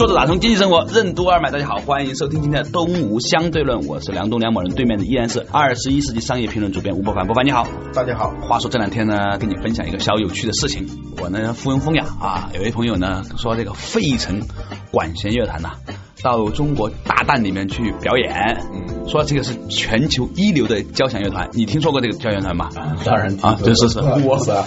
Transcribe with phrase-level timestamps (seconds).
[0.00, 8.30] 作者打通经济生活任督二脉，大家好，欢迎收听今天的东吴相对论，我是梁东梁某人，对面的依然是二十一世纪商业评论主编吴伯凡，伯凡你好，大家好。
[8.40, 10.88] 话说这两天呢，跟你分享一个小有趣的事情，
[11.20, 14.40] 我呢附庸风雅啊，有位朋友呢说这个费城
[14.90, 15.72] 管弦乐团呐。
[16.22, 22.68] 到中国大旦里面去表演，嗯，说这个是全球一流的交响乐团，你听说过这个交响乐团吗？
[23.04, 24.64] 当然啊，这是是，我是啊，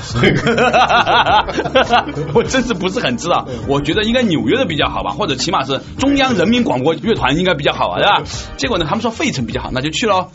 [2.33, 8.23] 我真是不是很知道，我觉得应该纽约的比较好吧，或者起码是中央人民广播乐团应该比较好啊，对吧？
[8.57, 10.27] 结果呢，他们说费城比较好，那就去喽。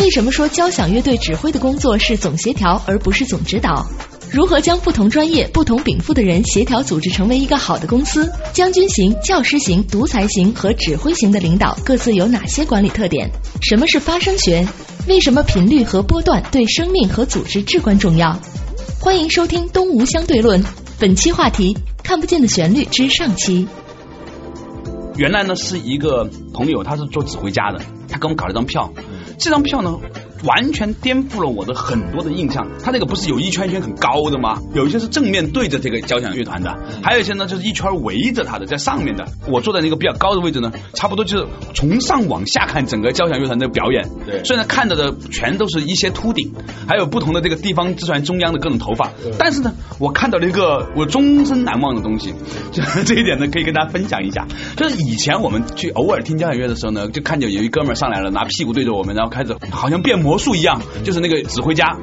[0.00, 3.86] 为什么说交响乐队指挥的工作是总协调而不是总指导？
[4.32, 8.32] 如何将不同专业、不同禀赋的人协调组织成为一个好的公司？
[8.54, 13.30] 将军型、教师型、独裁型和指挥型的领导各自有哪些管理特点？
[13.60, 14.66] 什么是发声学？
[15.06, 18.34] 为什么频率和波段对生命和组织至关重要？
[18.98, 20.64] 欢迎收听《东吴相对论》，
[20.98, 23.68] 本期话题：看不见的旋律之上期。
[25.16, 28.94] 原来呢是一个朋友，他是做指挥家的，他给我们搞了一张票，
[29.36, 29.98] 这张票呢。
[30.44, 32.66] 完全颠覆了我的很多的印象。
[32.82, 34.60] 他那个不是有一圈圈很高的吗？
[34.74, 39.24] 有一些是正面对着这个交响乐团的，还有一些呢就是一圈围着他的，在上面的。
[39.48, 44.08] 我坐在那个比较高的位置呢，差不多就是从上往下看整个交响乐团的表演。
[44.26, 46.52] 对，虽然看到的全都是一些秃顶，
[46.88, 52.34] 还有不同的这个地方之团中央的各种头发，但是呢，我看到了一个我终身难忘的东西。
[52.72, 54.46] 就 这一点呢，可以跟大家分享一下。
[54.76, 60.31] 就是以前我们去偶尔听交响乐的时候呢，就看见有一哥们上来了，拿屁股对着我们，然后开始好像变魔。
[60.32, 61.94] 魔术一样，就是那个指挥家，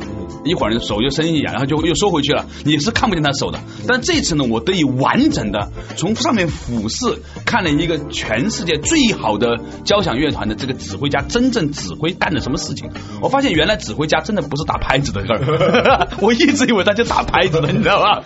[0.46, 3.60] 一会儿手就伸一下，然后就又收回去了，你是看不见他手的。
[3.88, 12.90] 但这次呢，我得以完整的从上面俯视看了一个全世界最好的交响乐团的这个指挥家真正指挥干了什么事情。
[13.22, 18.24] 我发现原来指挥家真的不是打拍子的事儿， 我一直以为他就打拍子的，你知道吧？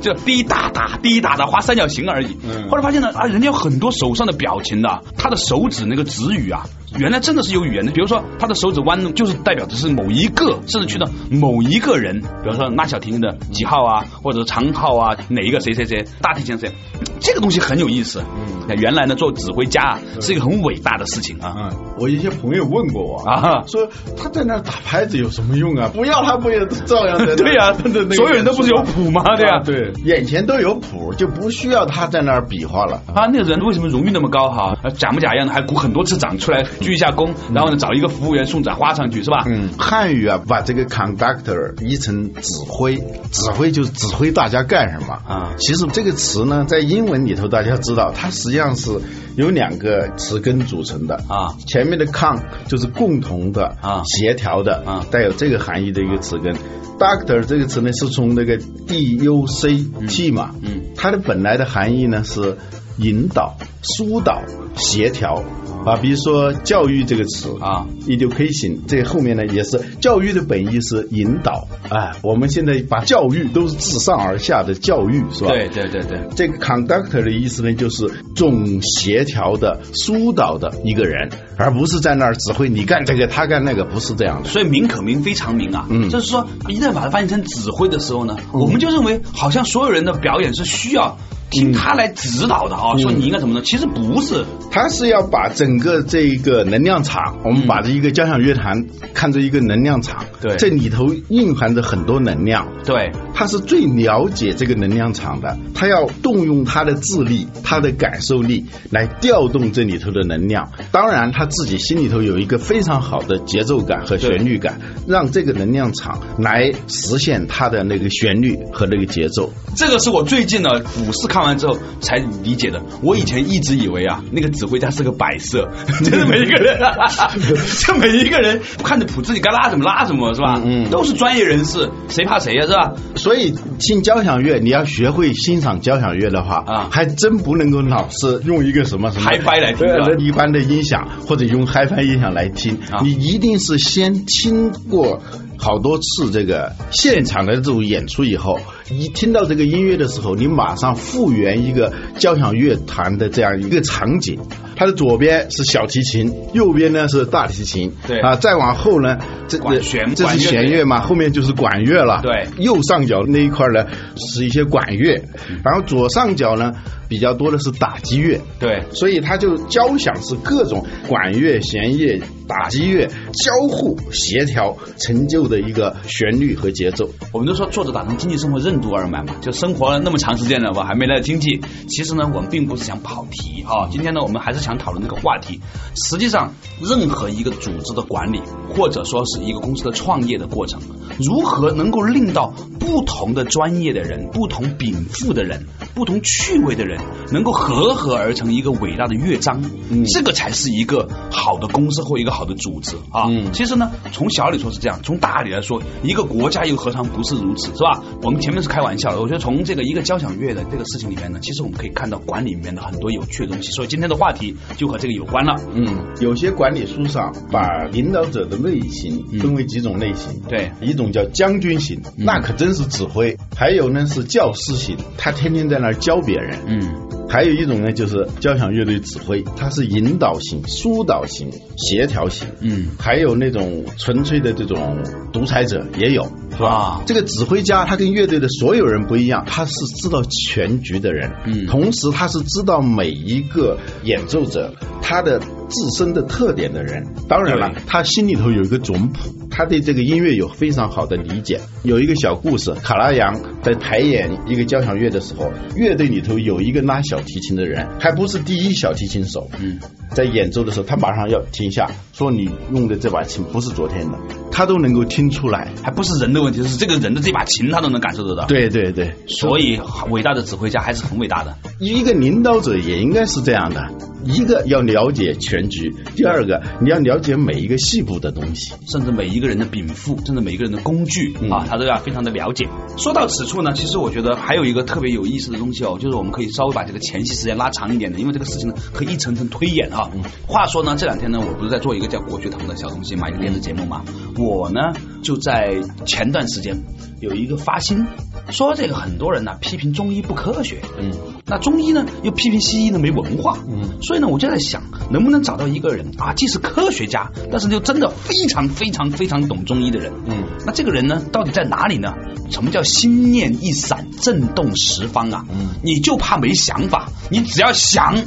[0.00, 2.36] 就滴答答滴答答画三角形而已。
[2.70, 6.64] 后来发现呢，啊，人家有很多手上的表情的，他的手指那个指语啊。
[6.96, 16.72] 原来真的是有语言的，比如说他的手指弯，就是代表的是某一个，甚至去到某一个人，比如说拉小提琴的几号啊，或者长号啊，哪一个谁谁谁，大提琴谁，
[17.20, 18.22] 这个东西很有意思。
[18.68, 21.54] 嗯，原来呢做指挥家是一个很伟大的事情啊。
[21.56, 25.90] 嗯，我一些朋友问过我啊，说他在那打拍子有什么用啊？
[25.92, 27.36] 不要他不也照样的？
[27.36, 27.72] 对呀，
[28.14, 29.22] 所有人都不是有谱吗？
[29.36, 33.02] 对呀，对，眼前都有谱，就不需要他在那儿比划了。
[33.14, 34.76] 啊，那个人为什么荣誉那么高哈？
[34.96, 36.62] 假模假样的还鼓很多次掌出来。
[36.80, 39.44] 鞠一下躬，然后呢，找一个服务员送盏花上去，是吧？
[39.46, 40.84] 嗯，汉语啊，把这个
[41.16, 42.96] conductor 译成指挥，
[43.30, 45.54] 指挥就是指挥大家干什么啊？
[45.58, 49.00] 其实这个词呢，在英文里头，大家知道，它实际上是
[49.36, 51.56] 由两个词根组成的啊。
[51.66, 56.54] 前面的 con 就是共同的啊，协调的啊，带有这个含义的一个词根。
[56.98, 62.56] doctor 这个词呢，是从那个 d u c t 嘛，嗯，它的本来的含义呢是
[62.96, 64.42] 引导、疏导、
[64.78, 65.44] 协调。
[65.84, 75.50] 啊，比如说教育这个词啊，education 这后面呢也是教育的本意是引导，啊，我们现在把教育都是自上而下的教育，是吧？
[75.50, 84.48] 对对对对，这个 conductor 的意思呢就是总协调的、疏导的一个人，而不是在那儿指挥你干这个他干那个，不是这样的。
[84.48, 91.18] 所以名可名非常名啊，嗯，就是说一旦把它翻译成指挥的时候呢，我们就认为好像所有人的表演是需要。
[91.50, 93.62] 听他来指导的啊，说你应该怎么呢？
[93.64, 110.70] 其实不是，他是要把整个这一个能量场，我们把这一个交响乐团看作一个能量场，对，这里头蕴含着很多能量，对，他是最了解这个能量场的，他要动用他的智力、他的感受力来调动这里头的能量。
[110.92, 119.50] 当然，他自己心里头有一个非常好的节奏感和旋律感，让这个能量场来实现它的那个旋律和那个节奏。
[119.74, 121.38] 这个是我最近呢股市看。
[121.38, 122.82] 完之后才理解的。
[123.00, 125.70] 我以前一直以为啊，那个指挥家是个摆设，
[126.04, 126.78] 就是每一个人，
[127.86, 130.60] 就每一个人看着谱自己该拉怎么拉怎么是吧？
[130.62, 132.92] 嗯，都是专业人士，谁怕谁呀是吧？
[133.14, 139.86] 所以听交响乐，你要学会欣赏交响乐的话啊，还真不能够老是用一个什么什么嗨翻来听，
[140.18, 145.22] 一般的音响或者用嗨翻音响来听，你一定是先听过。
[145.58, 148.58] 好多次这个现场的这种演出以后，
[148.90, 154.38] 一听到这个音乐的时候，你马上复原一个交响乐团的这样一个场景。
[154.76, 159.18] 它的左边是小提琴，右边呢是大提琴，对啊，再往后呢，
[159.48, 162.22] 这管弦这是管弦乐嘛，后面就是管乐了。
[162.22, 165.20] 对右上角那一块呢是一些管乐，
[165.64, 166.74] 然后左上角呢
[167.08, 168.40] 比较多的是打击乐。
[168.60, 177.08] 对，所以它就交响是各种管乐、弦乐、打击乐交互协调成就的一个旋律和节奏。
[177.32, 181.60] 我们都说作者打通经济生活任督二脉嘛，就生活了那么长时间了，我还没来经济。
[181.88, 185.60] 其实呢，我们并不是想跑题啊，今天呢，我们还是想讨论这个话题。
[185.94, 188.40] 实际上，任何一个组织的管理，
[188.74, 190.80] 或者说是一个公司的创业的过程，
[191.18, 192.54] 如何能够令到
[192.88, 196.98] 不同的专业的人、不同禀赋的人、不同趣味的人，
[197.30, 203.26] 能够合合而成一个伟大的乐章，嗯这个才是一个好的公司或一个好的组织啊。
[203.28, 208.02] 嗯其实呢，从小里说是这样，从大里来说，一个国家又何尝不是如此，是吧？
[208.22, 213.70] 我们前面是开玩笑的，我觉得从这个一个交响乐的这个事情里面呢，其实我们可以看到管理里面的很多有趣的东西。
[213.70, 215.56] 所以今天的话题就和这个有关了。
[215.74, 220.40] 嗯，有些管理书上把领导者的类型分为几种类型。
[220.48, 226.58] 对一种叫将军型，那可真是指挥；还有呢是教师型，他天天在那儿教别人。
[226.66, 226.88] 嗯，
[227.28, 232.48] 还有一种呢，就是交响乐队指挥，他是引导型、疏导型、协调型。
[232.60, 234.98] 嗯，还有那种纯粹的这种
[235.32, 236.68] 独裁者也有，是吧？
[236.68, 247.06] 啊这个指挥家他跟乐队的所有人不一样，他是知道全局的人，嗯同时他是知道每一个演奏者他的自身的特点的人。
[247.28, 251.58] 当然了，他心里头有一个总谱，他对这个音乐有非常好的理解。
[251.82, 259.80] 有一个小故事，卡拉扬在排演一个交响乐的时候，乐队里头有一个拉小提琴的人，还不是第一小提琴手，嗯，
[260.12, 264.18] 在演奏的时候，他马上要停下，说你用的这把琴不是昨天的，
[264.52, 265.72] 他都能够听出来。
[265.82, 271.56] 还不是人的问题，是这个人的这把琴他都能感受得到。，对对对，所以伟大的指挥家还是很伟大的。
[271.80, 273.88] 一个领导者也应该是这样的：
[274.24, 278.72] 一个要了解全局，第二个你要了解每一个细部的东西。
[278.86, 282.68] 甚至每一个人的禀赋，甚至每一个人的工具、嗯啊，他都要非常的了解。
[282.96, 290.10] 说到此处呢，其实我觉得还有一个特别有意思的东西哦，就是我们可以稍微把这个前期时间拉长一点的，因为这个事情呢可以一层层推演啊。
[290.46, 294.04] 话说呢，这两天呢，我不是在做一个叫果学堂的小东西嘛，一个电视节目嘛，
[294.36, 294.80] 我呢
[295.22, 296.84] 就在前段时间
[297.20, 298.06] 有一个发心，
[298.50, 301.12] 说这个很多人呢批评中医不科学，嗯，
[301.46, 312.14] 那中医呢又批评西医呢没文化，嗯，所以呢我就在想，能不能找到一个人啊，既是科学家，但是又真的非常非常非常懂中医的人，嗯，那这个人呢到底在哪里呢？
[312.50, 315.44] 什么叫心念一闪，震动十方啊？
[315.50, 318.26] 嗯，你就怕没想法，你只要想，嗯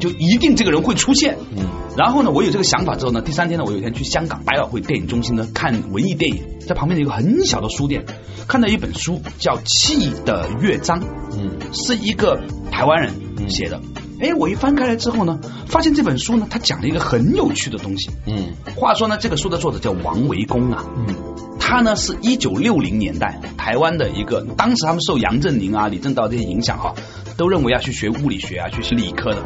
[0.00, 1.64] 就一定这个人会出现，嗯。
[1.96, 8.04] 然后呢，我有这个想法之后呢，第三天呢，我有一天去香港百老汇电影中心呢看文艺电影，在旁边的一个很小的书店，
[8.48, 11.00] 看到一本书叫《气的乐章》，
[11.36, 11.50] 嗯。
[11.72, 12.40] 是一个
[12.70, 13.12] 台湾人
[13.48, 13.80] 写的。
[14.20, 18.10] 哎，我一翻开来之后呢，发现这本书呢，它讲了一个很有趣的东西。
[18.26, 18.52] 嗯。
[18.76, 21.14] 话说呢，这个书的作者叫王维公啊，嗯
[21.72, 26.94] 他呢是一九六零年代台湾的一个，当时他们受杨振宁啊、李政道这些影响哈、
[27.38, 29.42] 都认为要去学物理学啊，去学理科的，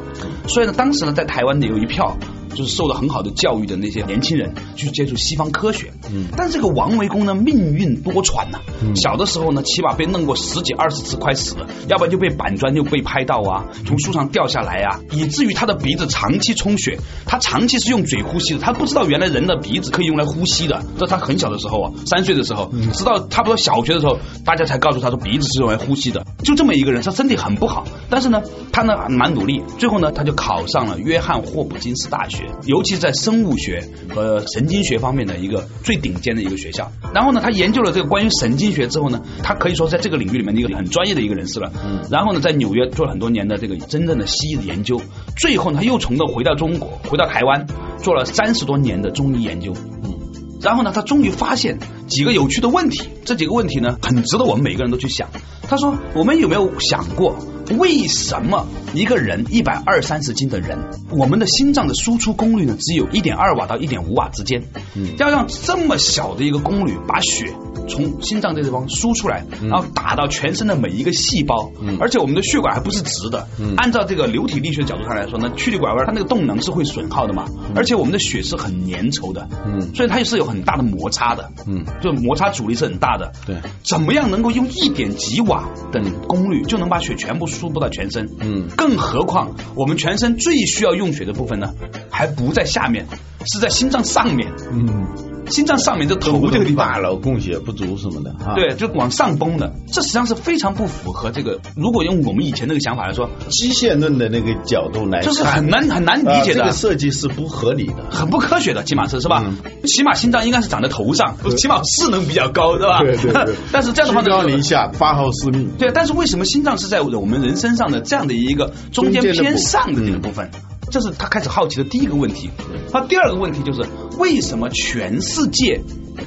[0.48, 2.16] 所以呢，当时呢在台湾呢有一票
[2.56, 6.26] 就是受了很好的教育的那些年轻人去接触西方科学，嗯。
[6.36, 8.96] 但这个王维公呢命运多舛呐、嗯。
[8.96, 28.42] 小的时候呢起码被弄过十几二十次，快死了，要不然就被板砖就被拍到啊，从树上掉下来啊，以至于他的鼻子长期充血，他长期是用嘴呼吸的，他不知道原来人的鼻子可以用来呼吸的，这他很小的时候啊，三岁的时候，直到差不多小学的时候，大家才告诉他说鼻子是用来呼吸的，就这么一个人，他身体很不好，但是呢，
[28.72, 36.90] 他呢蛮努力，最后呢，他就考上了约翰霍普金斯大学，尤其在生物学和神经学方面的一个最顶尖的一个学校。
[37.14, 41.72] 然后呢，他研究了这个关于神经学之后呢，他可以说在这个领域里面的一个很专业的一个人士了。
[41.84, 45.00] 嗯然后呢，在纽约做了很多年的这个真正的西医的研究，
[45.36, 47.66] 最后呢，他又从头回到中国，回到台湾，
[47.98, 49.72] 做了三十多年的中医研究。
[50.04, 50.14] 嗯
[50.58, 55.28] 然后呢，他终于发现几个有趣的问题，这几个问题呢，很值得我们每个人都去想。
[55.68, 57.36] 他说：“我们有没有想过，
[57.78, 60.78] 为什么一个人一百二三十斤的人，
[61.10, 64.62] 我们的心脏的输出功率呢，只有一点二瓦到一点五瓦之间？
[64.94, 67.52] 嗯要让这么小的一个功率把血
[67.88, 71.96] 从心脏这地方输出来，然后打到全身的每一个细胞，嗯。
[72.00, 73.46] 而且我们的血管还不是直的。
[73.60, 73.74] 嗯。
[73.76, 79.94] 按照这个流体力学角度上来说呢，曲里拐弯，它那个动能是会损耗的嘛，而且我们的血是很粘稠的，嗯。
[79.94, 81.84] 所以它也是有很大的摩擦的，嗯。
[82.02, 83.32] 就摩擦阻力是很大的。
[83.46, 88.28] 对，怎么样能够用一点几瓦的功率就能把血全部输布到全身？
[88.40, 88.68] 嗯。
[88.76, 91.74] 更何况我们全身最需要用血的部分呢，
[92.10, 93.06] 还不在下面，
[93.44, 94.52] 是在心脏上面。
[94.72, 95.06] 嗯
[95.48, 101.60] 心脏上面的头这个地方，大脑供血不足什么的，对，就往上崩的，这实际上是非常不符合这个。
[101.76, 106.62] 如果用我们以前那个想法来说，机械论的那个角度来，就是很难很难理解的。
[106.62, 109.44] 这个设计是不合理的，很不科学的，起码是是吧？
[109.84, 112.98] 起码心脏应该是长在头上，起码势能比较高，是吧？
[112.98, 113.54] 对对对。
[113.70, 115.68] 但是这样的话，居高临下，发号施令。
[115.78, 120.50] 对，但是为什么心脏是在我们人身上的这样的一个中间偏上的这个部分？
[120.90, 122.50] 这是他开始好奇的第一个问题。
[122.92, 123.84] 他第二个问题就是
[124.18, 125.80] 为什么全世界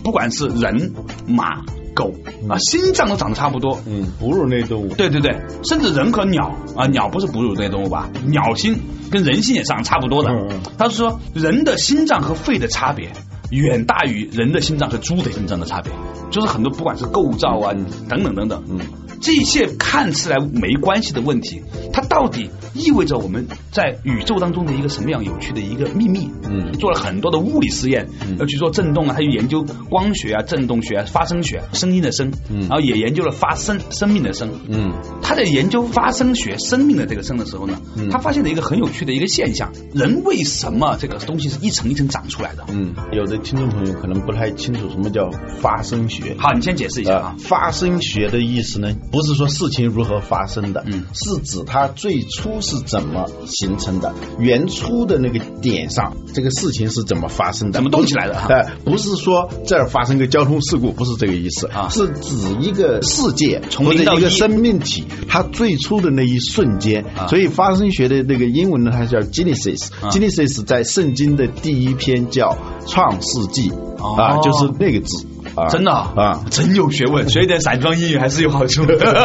[0.03, 0.93] 不管是人、
[1.27, 1.61] 马、
[1.95, 2.13] 狗
[2.47, 3.79] 啊，心脏都长得差不多？
[3.87, 4.93] 嗯，哺乳类动物。
[4.93, 8.09] 对对对，甚至人和鸟啊，鸟不是哺乳类动物吧？
[8.25, 10.29] 鸟心跟人心也长得差不多的。
[10.77, 13.11] 他是说人的心脏和肺的差别
[13.57, 15.91] 远大于人的心脏和猪的心脏的差别，
[16.31, 17.73] 就是很多不管是构造啊
[18.07, 18.79] 等等等等，嗯。
[19.21, 26.29] 这些看起来没关系的问题，它到底意味着我们在宇宙当中的一个什么样有趣的一个秘密？
[26.49, 28.07] 嗯，做了很多的物理实验，
[28.39, 34.51] 要去做振动啊，他去研究光学啊、振动学啊、发声学、声音的声，嗯然后也研究了发声生命的声。
[34.69, 42.63] 嗯，他在研究发声学、生命的这个声的时候呢，他发现了一个很有趣的一个现象：人为什么这个东西是一层一层长出来的？
[42.69, 45.29] 嗯，有的听众朋友可能不太清楚什么叫
[45.61, 46.35] 发生学。
[46.37, 47.35] 好，你先解释一下啊。
[47.39, 48.95] 发生学的意思呢？
[49.11, 58.35] 不是说事情如何发生的，嗯，是指它最初是怎么形成的，原初的那个点上，这个事情是怎么发生的，怎么动起来的？
[58.35, 67.05] 哎，不是说这儿发生个交通事故，不是这个意思啊，是指一个世界或者一个生命体，它最初的那一瞬间。
[67.27, 73.71] 所以发生学的那个英文呢，它叫 Genesis，Genesis 在圣经的第一篇叫创世纪
[74.17, 75.25] 啊，就是那个字。
[75.69, 78.85] 真的啊，真有学问，学一点散装英语还是有好处。
[78.85, 78.95] 的。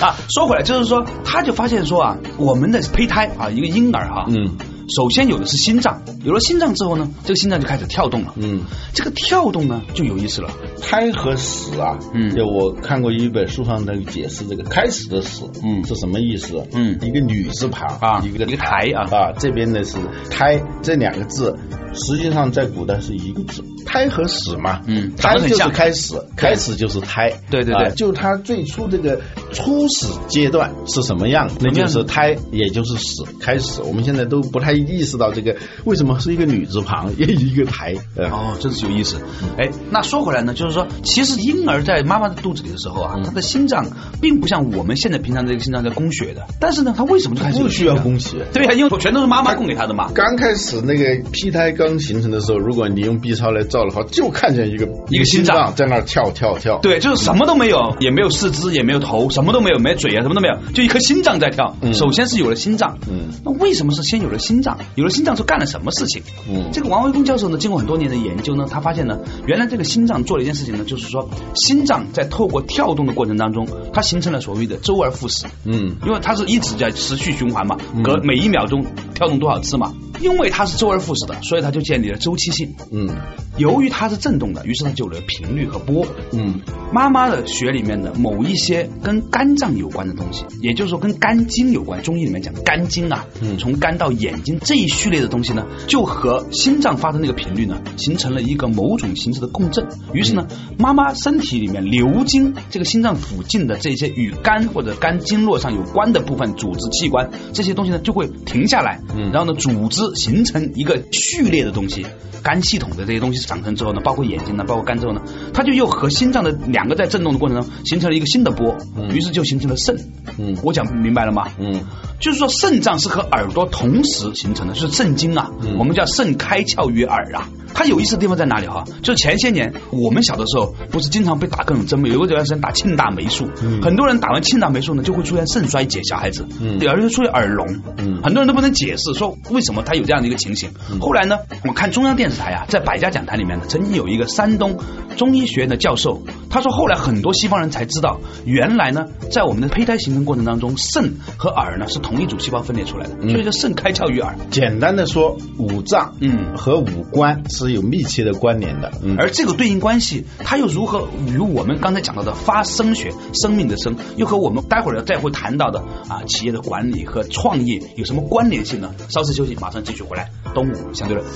[0.00, 4.56] 啊，说回来就是说，他就发现说啊，我们的胚胎啊，一个婴儿哈，嗯，
[4.94, 10.50] 首先有的是心脏，有了心脏之后呢，这个心脏就开始跳动了，嗯，这个跳动呢就有意思了。
[10.80, 16.66] 胎和死啊，嗯，就我看过一本书上的解释，这个开始的始，嗯，是什么意思？
[16.72, 19.96] 嗯，一个女字旁啊，一个一个台啊，啊，这边的是
[20.30, 21.56] 胎，这两个字
[21.94, 23.64] 实际上在古代是一个字。
[23.84, 29.20] 胎和死嘛，嗯，胎就是开始，开始就是胎，对对对，就它最初这个
[29.52, 33.82] 初始阶段是什么样，那就是胎，也就是始，开始。
[33.82, 35.54] 我们现在都不太意识到这个
[35.84, 37.94] 为什么是一个女字旁，也一个胎。
[38.16, 39.18] 哦，真是有意思。
[39.58, 43.86] 哎，那说回来呢，就是说，其实婴儿在妈妈的肚子里的时候啊，他的心脏
[44.22, 48.46] 并不像我们现在平常这个心脏在供血的，但是呢，他为什么就开始不需要供血？
[48.54, 50.10] 对呀，因为全都是妈妈供给他的嘛。
[50.14, 53.82] 刚开始那个胚胎刚形成的时候，如果你用 B 超来照。
[53.82, 61.76] 的话，就看见一个一个心脏在那儿跳跳跳，对，就是什么都没有，也没有四肢，也没有头，什么都没有，没嘴啊，什么都没有，就一颗心脏在跳。
[61.92, 64.78] 首先是有了心脏，嗯，那为什么是先有了心脏？
[64.94, 66.22] 有了心脏是干了什么事情？
[66.50, 75.46] 嗯，这个王维公教授呢，经过很多年的研究呢，他发现呢，原来这个心脏做了一件事情呢，就是说心脏在透过跳动的过程当中，它形成了所谓的周而复始。
[75.64, 78.84] 嗯，因为它是一直在持续循环嘛，隔每一秒钟
[79.14, 79.94] 跳动多少次嘛。
[80.20, 82.76] 因为它是周而复始的，所以它就建立了周期性。
[82.92, 83.08] 嗯，
[83.56, 86.06] 由于它是振动的，于是它就有了频率和波。
[86.30, 86.60] 嗯，
[86.92, 99.88] 妈妈的血里面的某一些跟肝脏有关的东西，也就是说跟肝经有关，中医里面讲肝经啊，嗯从肝到眼睛这一序列的东西呢，就和心脏发的那个频率呢，形成了一个某种形式的共振。
[100.12, 100.46] 于是呢，
[100.78, 109.00] 妈妈身体里面流经这个心脏附近的这些与肝或者肝经络上有关的部分组织器官，这些东西呢就会停下来。
[109.16, 110.02] 嗯，然后呢，组织。
[110.14, 112.04] 形成一个序列的东西，
[112.42, 115.22] 肝系统的这些东西长成之后呢，包括眼睛呢，包括肝之后呢，
[115.54, 118.76] 它就又和心脏的两个在震动的过程中形成了一个新的波，
[119.12, 119.96] 于是就形成了肾。
[120.36, 121.46] 嗯，我讲明白了吗？
[121.56, 121.80] 嗯，
[122.18, 125.48] 就是说肾脏是和耳朵同时形成的，是肾经啊，
[125.78, 127.48] 我们叫肾开窍于耳啊。
[127.74, 128.84] 它有意思的地方在哪里哈？
[129.02, 132.08] 就前些年我们小的时候，不是经常被打各种针吗？
[132.08, 133.46] 有一段时间打庆大霉素，
[133.80, 136.44] 很多人打完庆大霉素呢，就会出现肾衰竭，小孩子，
[136.80, 137.80] 第二就出现耳聋，
[138.24, 140.70] 很多人都不能解释说为什么他有这样的一个情形。
[141.00, 144.78] 后来呢，我看中央电视台啊，在百家讲坛里面呢，曾经有一个山东
[145.16, 154.36] 中医学院的教授，他说后来很多西方人才知道，原来呢，在我们的胚胎形成过程当中，肾和耳呢是同一组细胞分裂出来的，所以叫肾开窍于耳。
[154.50, 157.42] 简单的说，五脏嗯和五官。
[157.48, 168.94] 是有密切的关联的，嗯而这个对应关系，它又如何与我们刚才讲到的发生学、生命的生，又和我们待会儿要再会谈到的啊企业的管理和创业有什么关联性呢？
[169.08, 170.30] 稍事休息，马上继续回来。
[170.54, 171.26] 东吴相对论，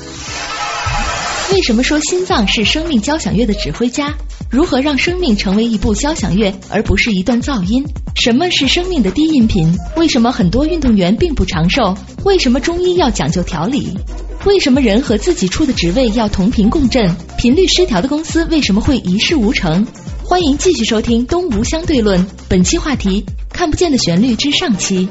[1.53, 4.15] 为什么说心脏是生命交响乐的指挥家？
[4.51, 7.85] 如何让生命成为一部交响乐，而不是一段噪音？
[8.15, 9.73] 什么是生命的低音频？
[9.97, 11.97] 为什么很多运动员并不长寿？
[12.25, 13.97] 为什么中医要讲究调理？
[14.45, 17.15] 为什么人和自己处的职位要同频共振？
[17.39, 19.87] 频率失调的公司为什么会一事无成？
[20.25, 25.09] 欢迎继续收听《东吴相对论》，本期话题：看不见的旋律之上期。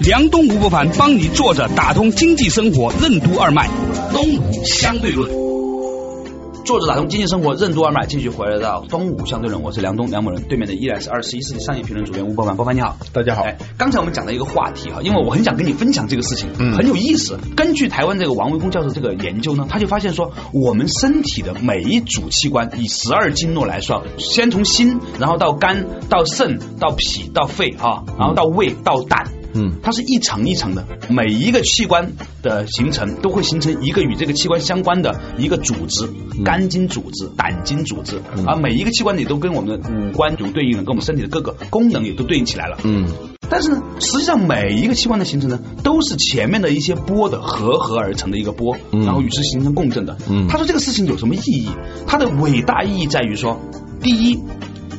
[0.00, 3.70] 梁东吴不凡帮你坐着打通经济生活任督二脉，
[4.14, 5.28] 东吴相对论。
[6.64, 13.42] 作者打通经济生活任督二脉，继续回来到东吴相对论，我是梁东梁某人，对面的依然是二十一世纪商业评论主编吴伯凡，伯凡你好，大家好。
[13.42, 17.36] 哎，刚才我们讲了一个话题哈，因为我很想跟你分享这个事情，嗯很有意思。
[17.56, 29.26] 根据台湾这个王维公教授这个研究呢，他就发现说，我们身体的每一组器官以十二经络来算，先从心，然后到肝，到肾，到脾，到肺啊，然后到胃，到胆。
[29.54, 36.08] 嗯它是一层一层的，每一个器官的形成都会形成一个与这个器官相关的一个组织，
[36.44, 42.78] 肝经组织、胆经组织，啊每一个器官也都跟我们的五官有对应的，跟我们身体的各个功能也都对应起来了。
[42.84, 43.06] 嗯
[43.50, 50.16] 但是呢，实际上每一个器官的形成呢，都是前面的一些波的合合而成的一个波，嗯然后与之形成共振的。
[50.28, 51.68] 嗯他说这个事情有什么意义？
[52.06, 53.60] 它的伟大意义在于说，
[54.00, 54.40] 第一，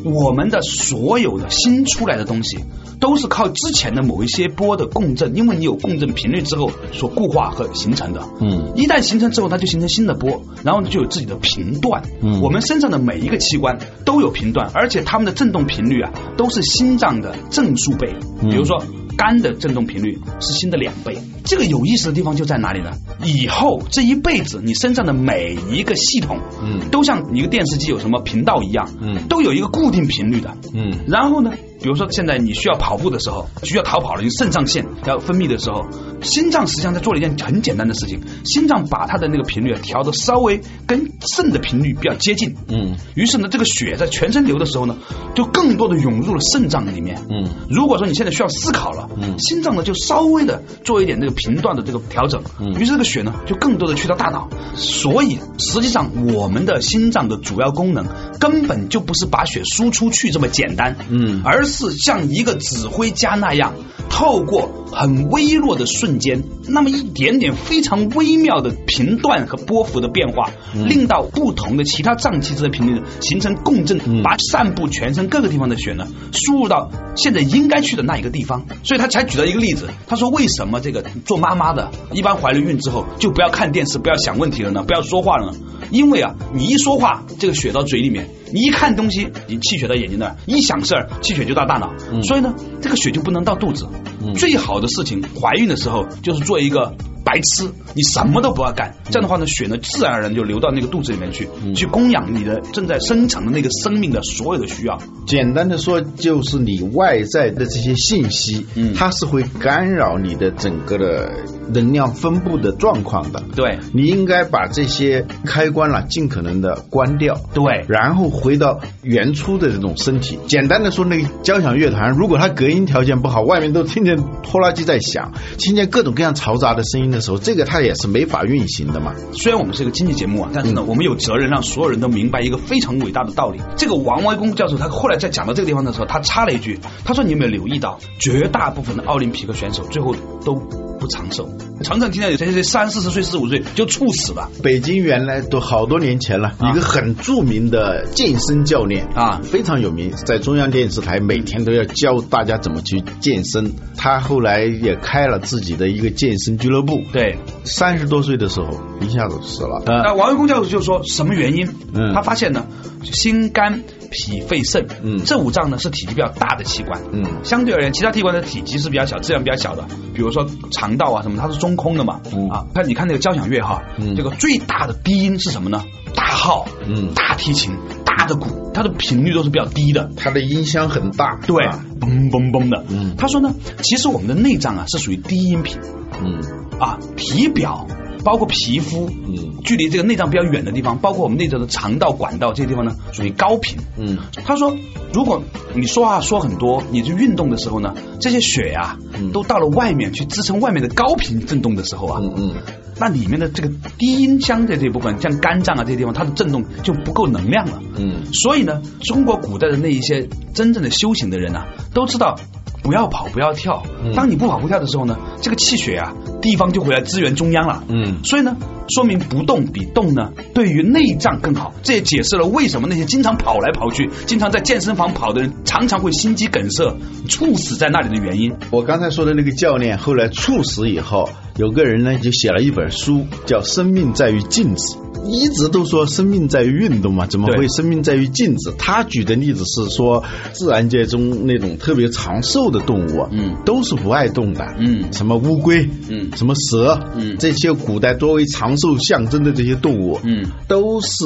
[0.06, 2.60] 我们的所有的新出来的东西，
[3.00, 8.22] 都是靠之前的某一些波的共振，因为你有共振频率之后所固化和形成的。
[8.40, 12.04] 嗯一旦形成之后，它就形成新的波，然后就有自己的频段。
[12.22, 18.16] 嗯我们身上的每一个器官都有频段，而且它们的振动频率啊，都是心脏的正数倍。
[18.42, 18.84] 嗯比如说，
[19.18, 21.18] 肝的振动频率是心的两倍。
[21.44, 22.92] 这个有意思的地方就在哪里呢？
[23.24, 30.58] 以后这一辈子，你身上的每一个系统，嗯都像你一个电视机有什么频道一样，嗯都有一个固定频率的。
[30.74, 35.86] 嗯然后呢，比如说现在你需要跑步的时候，需要逃跑了，你肾上腺要分泌的时候，
[36.22, 42.56] 心脏实际上在做了一件很简单的事情，心脏把它的那个频率啊调的稍微跟肾的频率比较接近。
[42.68, 44.98] 嗯于是呢，这个血在全身流的时候呢，
[45.36, 47.22] 就更多的涌入了肾脏里面。
[47.30, 54.50] 嗯如果说你现在需要思考了，嗯心脏呢就稍微的做一点这个频段的这个调整，嗯于是这个血呢就更多的去到大脑。
[54.76, 58.08] 所以实际上我们的心脏的主要功能
[58.40, 63.74] 根本就不是把血输出去这么简单，嗯而是像一个指挥家那样，
[64.10, 78.66] 透过很微弱的瞬间，那么一点点非常微妙的频段和波幅的变化，嗯令到不同的其他脏器质的频率形成共振，嗯把散布全身各个地方的血呢输入到现在应该去的那一个地方。
[78.84, 85.58] 所以他才举了一个例子，他说为什么这个做妈妈的，一般怀了孕之后就不要看电视，不要想问题了呢，不要说话了呢？
[85.92, 91.94] 因为啊，你一说话，这个血到嘴里面；你一看东西，你气血到眼睛那儿；一想事儿，气血就到大脑。
[92.12, 93.88] 嗯所以呢，这个血就不能到肚子。
[94.22, 98.96] 嗯最好的事情，怀孕的时候就是做一个白痴，你什么都不要干。
[99.06, 104.98] 这样的话呢，血呢自然而然就流到那个肚子里面去，嗯去供养你的正在生长的那个生命的所有的需要。
[105.26, 111.32] 简单的说，就是你外在的这些信息，嗯它是会干扰你的整个的
[111.74, 113.44] 能量分布的状况的。
[113.56, 120.38] 对你应该把这些开关了尽可能的关掉，对然后回到原初的这种身体。
[120.48, 129.14] 简单的说，那个交响乐团，如果它隔音条件不好，外面都听见拖拉机在响，听见各种各样嘈杂的声音的时候，这个它也是没法运行的嘛。
[129.34, 133.60] 虽然我们是一个经济节目啊，但是呢，我们有责任让所有人都明白一个非常伟大的道理。
[133.78, 141.50] 这个王维公教授他后来在讲到这个地方的时候，他插了一句，他说：“你有没有留意到，绝大部分的奥林匹克选手最后都不长寿，
[141.84, 153.74] 常常听到有些谁三四十岁、四五岁就猝死了。”北京原来都好多年前了，啊一个很著名的健身教练啊非常有名，在中央电视台每天都要教大家怎么去健身。
[153.98, 157.02] 他后来也开了自己的一个健身俱乐部。
[157.12, 158.68] 对，三十多岁的时候
[159.00, 159.82] 一下子死了。
[159.86, 161.70] 那王维公教授就说什么原因？
[161.94, 162.14] 嗯。
[162.14, 162.66] 他发现呢，
[163.04, 165.24] 心肝脾肺肾，嗯。
[165.26, 167.24] 这五脏呢是体积比较大的器官，嗯。
[167.44, 172.50] 相对而言，其他器官的体积是比较小，质量比较小的，比如说肠道啊什么，它是中空的嘛，嗯。
[172.50, 174.16] 啊，看你看那个交响乐哈，嗯。
[174.16, 175.86] 这个最大的低音是什么呢？
[176.16, 177.14] 大号，嗯。
[177.14, 181.40] 大提琴，大的鼓，它的频率都是比较低的，它的音箱很大。
[181.48, 182.84] 对啊，嘣嘣嘣的。
[182.90, 183.16] 嗯。
[183.18, 185.80] 他说呢，其实我们的内脏啊是属于低音频。
[186.18, 186.40] 嗯
[186.80, 187.88] 啊，体表
[188.24, 193.78] 包括皮肤，嗯距离这个内脏比较远的地方，包括我们内脏的肠道、管道这些地方呢，属于高频。
[193.98, 194.76] 嗯他说，
[195.14, 195.44] 如果
[195.76, 202.54] 你说话说很多，你去运动的时候呢，这些血呀、嗯都到了外面去支撑外面的高频振动的时候啊，嗯嗯
[202.98, 207.80] 那里面的这个低音箱的这部分，像肝脏啊这些地方，它的震动就不够能量了。
[207.98, 212.40] 嗯所以呢，中国古代的那一些真正的修行的人啊，都知道
[212.82, 213.84] 不要跑，不要跳，
[214.16, 217.84] 当你不跑不跳的时候呢，这个气血啊，地方就回来支援中央了。
[217.90, 218.56] 嗯所以呢，
[218.90, 221.74] 说明不动比动呢，对于内脏更好。
[221.84, 226.96] 这也解释了为什么那些经常跑来跑去、经常在健身房跑的人，常常会心肌梗塞、
[227.28, 228.54] 猝死在那里的原因。
[228.72, 234.98] 我刚才说的那个教练后来猝死以后，有个人呢就写了一本书，叫《生命在于静止》。
[235.28, 238.72] 一直都说生命在于运动嘛，怎么会生命在于静止？
[238.78, 251.24] 他举的例子是说，自然界中那种特别长寿的动物啊，嗯都是不爱动的，嗯什么乌龟，嗯什么蛇，嗯这些古代多为长寿象征的这些动物，嗯都是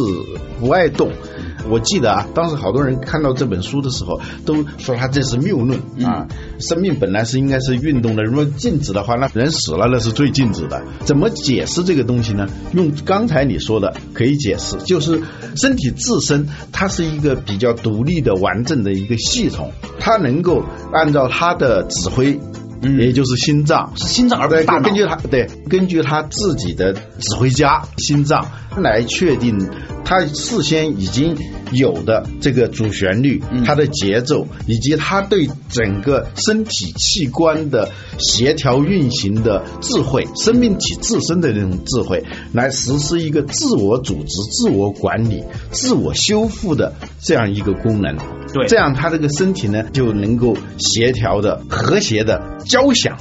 [0.59, 1.11] 不爱动。
[1.69, 6.27] 我记得啊，当时好多人看到这本书的时候，都说他这是谬论啊。
[6.59, 10.81] 生命本来是应该是运动的，如果静止的话，那人死了那是最静止的。
[11.03, 12.47] 怎么解释这个东西呢？
[12.73, 15.21] 用刚才你说的可以解释，就是
[15.55, 22.39] 身体自身它是一个比较独立的、完整的一个系统，它能够按照它的指挥。
[22.81, 22.99] 嗯。
[22.99, 24.81] 也就是心脏，是心脏而不对是大脑。
[24.81, 28.45] 根据他对根据他自己的指挥家心脏
[28.77, 29.69] 来确定
[30.03, 31.37] 他事先已经
[31.71, 33.63] 有的这个主旋律、嗯。
[33.63, 48.17] 它的节奏，以及他对整个身体器官的协调运行的智慧，生命体自身的这种智慧，来实施一个自我组织、自我管理、自我修复的这样一个功能。
[48.53, 53.17] 对这样他这个身体呢就能够协调的、和谐的交响。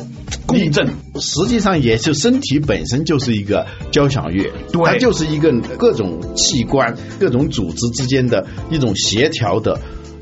[0.47, 0.89] 共振，
[1.21, 9.79] 实际上也就身体本身就是一个交响乐，对它就是一个各种器官、各种组织之间的一种协调的。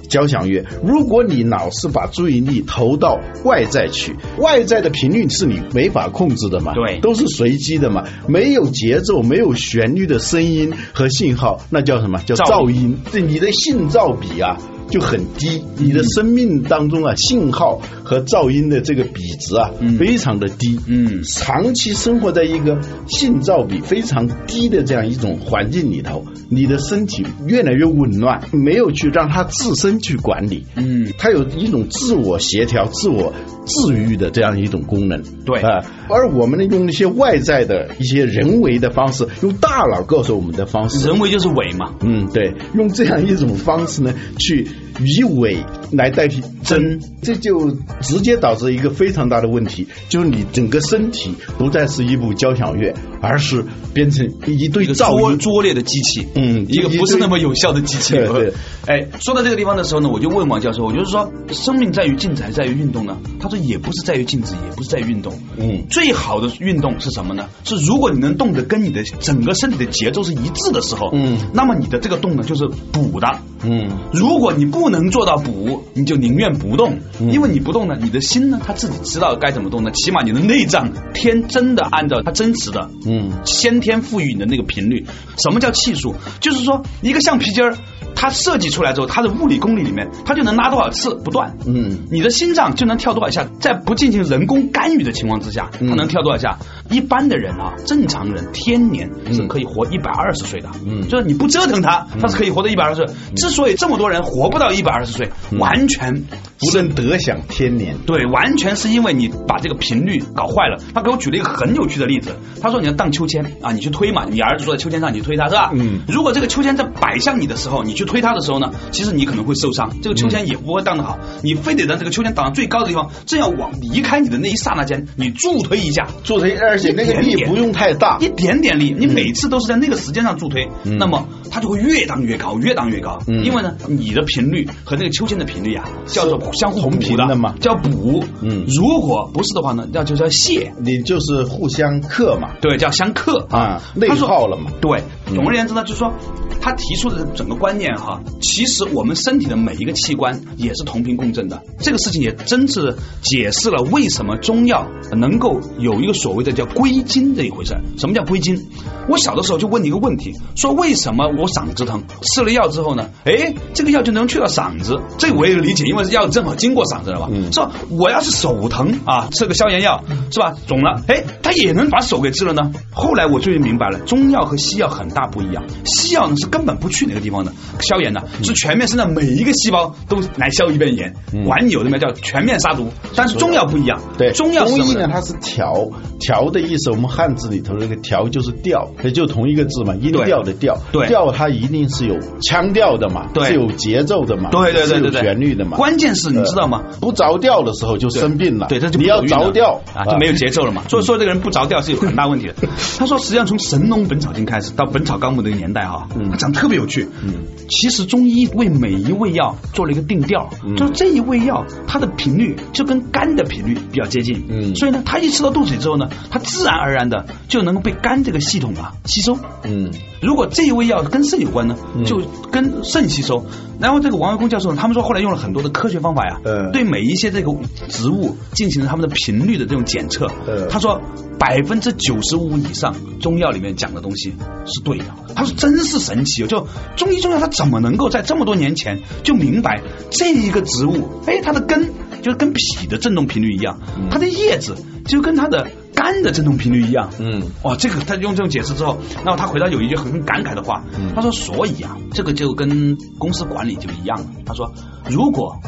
[0.09, 12.21] 交响乐，如果你老是把注意力投到外在去，外在的频率是你没法控制的嘛，对都是随机的嘛，没有节奏、没有旋律的声音和信号，那叫什么？
[12.25, 12.97] 叫噪噪音。
[13.11, 14.57] 对你的信噪比啊
[14.89, 19.97] 就很低，你的生命当中啊信号和噪音的这个比值啊嗯。
[19.99, 21.23] 非常的低，嗯。
[21.25, 33.33] 长期生活在一个信噪比非常低的这样一种环境里头，你的身体越来越紊乱，没有去让它自身去管理，嗯，它有一种自我协调、自我
[33.67, 35.23] 治愈的这样一种功能。
[35.45, 35.61] 对。
[35.61, 44.69] 啊、而我们呢，用那些外在的一些人为的方式，用大脑告诉我们的方式，人为就是伪嘛，嗯，对，用这样一种方式呢，去
[45.01, 45.57] 鱼尾
[45.93, 47.71] 来代替真，这就
[48.01, 55.39] 直接导致一个非常大的问题，就是你整个身体不再是一部交响乐，而是变成一对一个噪音。
[55.39, 58.15] 拙拙劣的机器，嗯一个不是那么有效的机器。
[58.15, 58.53] 对对
[58.87, 63.17] 哎，说到这个地方的时候呢，我就问王教授，我就是说，生命在于静止还是在于运动呢？
[63.41, 65.33] 他说也不是在于静止，也不是在于运动。
[65.57, 67.49] 嗯最好的运动是什么呢？
[67.65, 73.27] 是如果你能动的跟你的整个身体的节奏是一致的时候，嗯那么你的这个动呢就是补的。
[73.65, 85.05] 嗯如果你不能做到补，你就宁愿不动，嗯因为你不动呢，你的心呢，他自己知道该怎么动呢，起码你的内脏天真的按照它真实的嗯先天赋予你的那个频率。
[85.39, 86.15] 什么叫气数？
[86.41, 87.77] 就是说一个橡皮筋儿，
[88.15, 91.57] 它设计出来之后，它的物理公理里面，它就能拉多少次不断。
[91.67, 96.59] 嗯你的心脏就能跳多少下，在不进行人工干预的情况之下，它能跳多少下？
[96.91, 103.07] 一般的人啊，正常人天年是可以活一百二十岁的，嗯就是你不折腾他，他是可以活到一百二十岁。
[103.37, 106.25] 之所以这么多人活不到一百二十岁，完全
[106.59, 107.97] 不能得享天年。
[108.07, 110.81] 对，完全是因为你把这个频率搞坏了。
[110.95, 115.71] 他给我举了一个很有趣的例子，他说你要荡秋千啊，你去推嘛，你儿子坐在秋千上，你推他是吧？
[115.75, 121.19] 嗯如果这个秋千在摆向你的时候，你去推他的时候呢，其实你可能会受伤，这个秋千也不会荡得好。
[121.43, 128.19] 你非得让这个秋千荡到最高的地方，正要往离开你的那一刹那间，你助推一下，做成，而且那个力不用太大。
[128.21, 128.29] 一。
[128.37, 130.99] 点点力，你每次都是在那个时间上助推，嗯。
[130.99, 133.19] 那么它就会越荡越高，越荡越高。
[133.27, 133.43] 嗯。
[133.43, 137.55] 因为呢，你的频率和那个秋千的频率啊，叫做相互同频的嘛。
[137.61, 138.23] 叫补。
[138.43, 138.67] 嗯。
[138.67, 140.71] 如果不是的话呢，那就叫泄。
[140.79, 143.47] 你就是互相克嘛，对，叫相克。
[143.51, 144.71] 啊内耗了嘛。
[144.83, 145.03] 对，嗯
[145.35, 146.13] 总而言之呢，就是说
[146.61, 151.63] 他提出的整个观念哈，其实我们身体的每一个器官也是同频共振的。
[151.79, 157.83] 这个事情也真是解释了为什么中药能够有一个所谓的叫归经这一回事儿。
[157.99, 158.67] 什么叫归经？
[159.09, 165.01] 我小的时候就问你一个问题，说为什么我嗓子疼，吃了药之后呢，哎，这个药就能去到嗓子？
[165.19, 167.29] 这我也理解，因为药正好经过嗓子了吧？
[167.31, 167.71] 嗯是吧？
[167.91, 170.55] 我要是手疼啊，吃个消炎药是吧？
[170.67, 172.73] 肿了，哎，它也能把手给治了呢。
[172.93, 175.65] 后来我终于明白了，中药和西药很大不一样。
[175.87, 177.51] 西药呢是根本不去哪个地方的
[177.81, 181.15] 消炎的，是全面身上每一个细胞都来消一遍炎，
[181.47, 182.91] 管你有的没叫全面杀毒。
[183.15, 185.89] 但是中药不一样，对，中药中医呢它是调
[186.21, 195.79] 调的意思，我们汉字里头那个调就是调，也就同一个字嘛，音调的调，对，调它一定是有腔调的嘛，是有节奏的嘛，对对对对对，旋律的嘛。
[195.79, 196.83] 关键是你知道吗？
[197.01, 200.83] 不着调的时候就生病了，对，这就你要着调啊，就没有节奏了嘛。
[200.89, 202.55] 所以说这个人不着调是有很大问题的。
[202.99, 207.09] 他说，实际上从《神农本草经》开始到《本草纲目》那个年代哈，它讲的特别有趣。
[207.23, 214.45] 嗯，其实中医为每一味药做了一个定调，就是这一味药它的频率就跟肝的频率比较接近。
[214.49, 219.39] 嗯，所以呢，他一吃到肚子里之后呢，它自然而然的就能够被肝这个系统啊吸收。
[219.63, 219.91] 嗯，
[220.21, 223.47] 如果这一味药跟肾有关呢，就跟肾吸收。
[223.79, 226.41] 然后这个王维公教授他们说后来用了很多的科学方法呀，
[226.73, 227.55] 对每一些这个
[227.89, 230.31] 植物进行了他们的频率的这种检测。
[230.71, 231.03] 他说
[231.39, 234.33] 百分之九十五以上中药里面讲的东西
[234.65, 235.07] 是对的。
[235.35, 236.47] 他说真是神奇哦！
[236.47, 243.79] 就中医中药，他怎么能够在这么多年前就明白这一个植物，哎，它的根就是跟脾的振动频率一样，
[244.11, 247.11] 它的叶子就跟它的肝的振动频率一样。
[247.19, 250.83] 嗯，哇，这个他用这种解释之后，然后他回答有一句很感慨的话，
[251.15, 254.73] 他说：“所以啊，这个就跟公司管理就一样了。”他说
[255.11, 255.61] ：“如果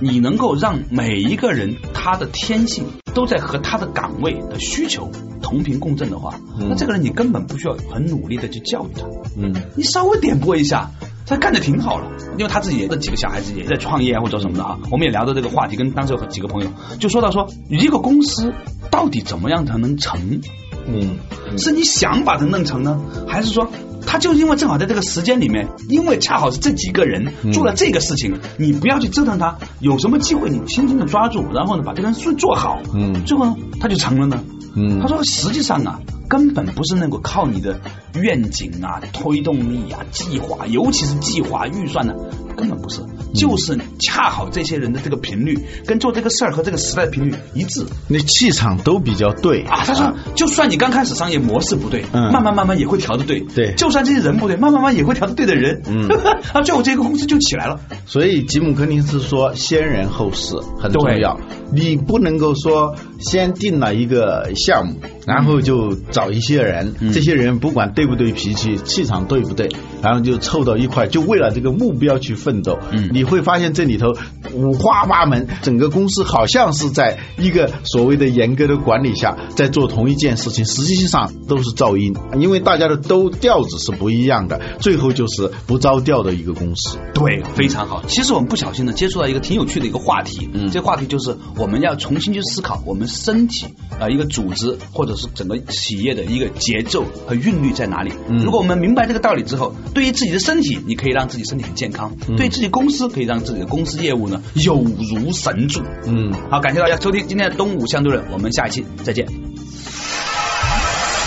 [0.00, 5.10] 你能够让每一个人他的天性都在和他的岗位的需求
[5.42, 9.06] 同频共振的话，那这个人你根本不需要很努力的去教育他。
[9.36, 10.90] 嗯，你稍微点拨一下。”
[11.26, 14.76] 他干的挺好了，因为他自己的几个小孩子也在创业啊或者什么的啊。
[14.90, 18.52] 我们也聊到这个话题，跟当时有几个朋友就说到说，一个公司
[18.90, 20.40] 到底怎么样才能成？
[20.86, 21.18] 嗯，
[21.58, 23.70] 是你想把它弄成呢，还是说
[24.06, 34.42] 他就因为正好在这个时间里面，因为恰好是这几个人做了这个事情，你不要去折腾他，有什么机会你轻轻的抓住，然后呢把这个事做好，嗯，最后呢他就成了呢。
[34.74, 36.00] 嗯，他说实际上啊。
[36.30, 37.80] 根本不是能够靠你的
[38.14, 42.14] 愿景啊、推动力啊、计划，尤其是计划预算呢，
[42.56, 43.00] 根本不是，
[43.34, 49.82] 就是恰好这些人的这个频率跟做这个事儿和这个时代频率一致，那气场都比较对啊。
[49.84, 56.08] 他说，就算你刚开始商业模式不对，嗯，慢慢慢慢也会调的对，对，就算这些人不对，慢慢慢也会调的对的人，嗯，
[56.52, 57.80] 啊，最后这个公司就起来了。
[58.06, 61.38] 所以吉姆·柯林斯说，先人后事很重要，
[61.72, 65.80] 你不能够说先定了一个项目，然后就。
[66.10, 69.68] 找一些人，这些人不管对不对脾气，气场对不对，
[70.02, 72.78] 然后就凑到一块，就为了这个目标去奋斗。
[72.90, 74.14] 嗯，你会发现这里头
[74.54, 86.98] 五花八门，整个公司好像是在一个所谓的严格的管理下在做同一件事情，实际上都是噪音，因为大家的都调子是不一样的，最后就是不着调的一个公司。
[87.12, 88.02] 对，非常好。
[88.06, 93.66] 其实我们不小心的接触到一个挺有趣的一个话题，嗯，这话题就是我们要重新去思考我们身体
[93.98, 96.10] 啊一个组织或者是整个企业。
[96.10, 98.12] 的一个节奏和韵律在哪里？
[98.28, 105.80] 如果我们明白这个道理之后，对于自己的身体，你可以让自己身体很健康；对自己公司，可以让自己的公司业务呢有如神助。
[106.06, 109.26] 嗯，好，感谢大家收听今天的东吴相对论，我们下一期再见。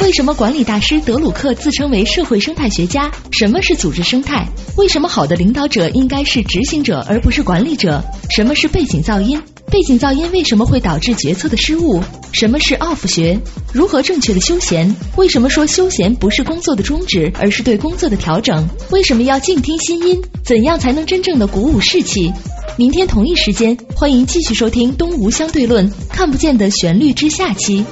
[0.03, 3.09] 为什么管理大师德鲁克自称为社会生态学家？
[3.31, 4.45] 什么是组织生态？
[4.75, 8.03] 为什么好的领导者应该是执行者而不是管理者？
[8.29, 9.41] 什么是背景噪音？
[9.71, 12.03] 背景噪音为什么会导致决策的失误？
[12.33, 13.39] 什么是 off 学？
[13.71, 14.93] 如何正确的休闲？
[15.15, 18.67] 为什么说休闲不是工作的终止，而是对工作的调整？
[18.91, 20.21] 为什么要静听心音？
[20.43, 22.29] 怎样才能真正的鼓舞士气？
[22.75, 27.85] 明天同一时间，欢迎继续收听《东吴相对论》，看不见的旋律之下期。